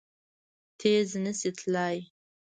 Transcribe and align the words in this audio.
تېز 0.79 1.09
نه 1.23 1.31
شي 1.39 1.49
تلای! 1.57 1.97